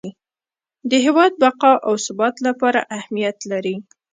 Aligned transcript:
د 0.89 0.91
هیواد 1.05 1.31
بقا 1.43 1.73
او 1.87 1.93
ثبات 2.05 2.35
لپاره 2.47 2.79
اهمیت 2.97 3.37
لري. 3.51 3.75